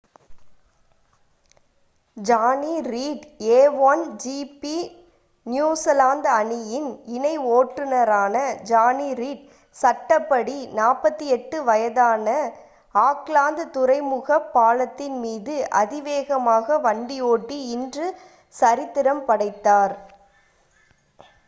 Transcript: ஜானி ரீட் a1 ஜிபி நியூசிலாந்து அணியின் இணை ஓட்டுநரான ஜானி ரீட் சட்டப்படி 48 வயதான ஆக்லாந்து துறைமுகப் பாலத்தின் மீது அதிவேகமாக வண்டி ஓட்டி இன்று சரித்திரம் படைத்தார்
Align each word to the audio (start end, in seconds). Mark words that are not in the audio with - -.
ஜானி 2.17 2.75
ரீட் 2.87 3.25
a1 3.49 3.99
ஜிபி 4.23 4.77
நியூசிலாந்து 5.45 6.29
அணியின் 6.37 6.87
இணை 7.15 7.33
ஓட்டுநரான 7.49 8.35
ஜானி 8.69 9.09
ரீட் 9.13 9.43
சட்டப்படி 9.77 10.55
48 10.79 11.61
வயதான 11.69 12.27
ஆக்லாந்து 12.95 13.65
துறைமுகப் 13.71 14.49
பாலத்தின் 14.53 15.19
மீது 15.19 15.57
அதிவேகமாக 15.81 16.79
வண்டி 16.79 17.19
ஓட்டி 17.29 17.59
இன்று 17.71 18.07
சரித்திரம் 18.55 19.23
படைத்தார் 19.25 19.95